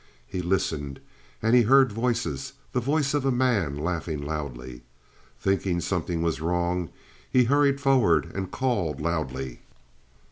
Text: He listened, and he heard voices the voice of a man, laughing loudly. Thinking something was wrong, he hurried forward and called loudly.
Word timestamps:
He 0.25 0.41
listened, 0.41 0.99
and 1.43 1.55
he 1.55 1.61
heard 1.61 1.91
voices 1.93 2.53
the 2.71 2.79
voice 2.79 3.13
of 3.13 3.23
a 3.23 3.29
man, 3.31 3.77
laughing 3.77 4.19
loudly. 4.23 4.81
Thinking 5.39 5.79
something 5.79 6.23
was 6.23 6.41
wrong, 6.41 6.89
he 7.29 7.43
hurried 7.43 7.79
forward 7.79 8.31
and 8.33 8.49
called 8.49 8.99
loudly. 8.99 9.59